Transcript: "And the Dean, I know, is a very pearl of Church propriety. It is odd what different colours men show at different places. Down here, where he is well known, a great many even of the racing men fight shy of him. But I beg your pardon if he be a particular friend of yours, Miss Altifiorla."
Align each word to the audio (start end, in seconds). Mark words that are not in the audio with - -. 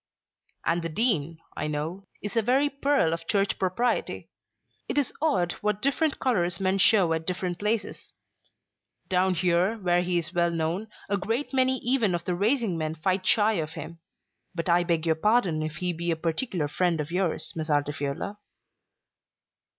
"And 0.65 0.81
the 0.81 0.89
Dean, 0.89 1.37
I 1.55 1.67
know, 1.67 2.07
is 2.23 2.35
a 2.35 2.41
very 2.41 2.69
pearl 2.71 3.13
of 3.13 3.27
Church 3.27 3.59
propriety. 3.59 4.31
It 4.89 4.97
is 4.97 5.13
odd 5.21 5.51
what 5.61 5.79
different 5.79 6.17
colours 6.17 6.59
men 6.59 6.79
show 6.79 7.13
at 7.13 7.27
different 7.27 7.59
places. 7.59 8.11
Down 9.09 9.35
here, 9.35 9.77
where 9.77 10.01
he 10.01 10.17
is 10.17 10.33
well 10.33 10.49
known, 10.49 10.87
a 11.07 11.17
great 11.17 11.53
many 11.53 11.77
even 11.81 12.15
of 12.15 12.25
the 12.25 12.33
racing 12.33 12.79
men 12.79 12.95
fight 12.95 13.27
shy 13.27 13.53
of 13.61 13.73
him. 13.73 13.99
But 14.55 14.69
I 14.69 14.83
beg 14.83 15.05
your 15.05 15.13
pardon 15.13 15.61
if 15.61 15.75
he 15.75 15.93
be 15.93 16.09
a 16.09 16.15
particular 16.15 16.67
friend 16.67 16.99
of 16.99 17.11
yours, 17.11 17.53
Miss 17.55 17.69
Altifiorla." 17.69 18.39